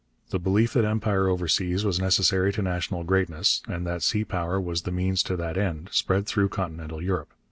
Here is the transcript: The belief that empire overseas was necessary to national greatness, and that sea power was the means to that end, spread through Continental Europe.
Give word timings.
The 0.31 0.39
belief 0.39 0.73
that 0.73 0.83
empire 0.83 1.27
overseas 1.27 1.85
was 1.85 1.99
necessary 1.99 2.51
to 2.53 2.63
national 2.63 3.03
greatness, 3.03 3.61
and 3.67 3.85
that 3.85 4.01
sea 4.01 4.25
power 4.25 4.59
was 4.59 4.81
the 4.81 4.91
means 4.91 5.21
to 5.21 5.35
that 5.37 5.59
end, 5.59 5.89
spread 5.91 6.25
through 6.25 6.49
Continental 6.49 7.03
Europe. 7.03 7.31